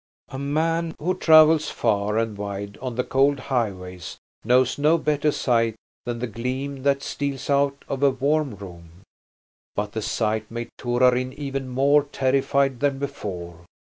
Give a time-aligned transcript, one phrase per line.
[0.29, 3.99] A man who travels far and wide on the cold highway
[4.43, 9.03] knows no better sight than the gleam that steals out of a warm room.
[9.75, 13.65] But the sight made Torarin even more terrified than before.